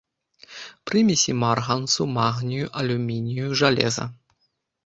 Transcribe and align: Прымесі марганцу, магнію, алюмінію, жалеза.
Прымесі 0.89 1.35
марганцу, 1.43 2.01
магнію, 2.17 2.65
алюмінію, 2.85 3.47
жалеза. 3.63 4.05